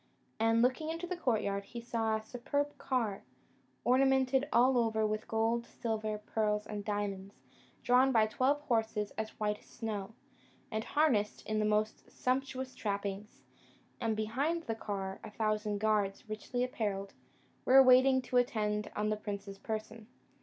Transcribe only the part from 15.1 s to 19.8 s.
a thousand guards, richly apparelled, were waiting to attend on the prince's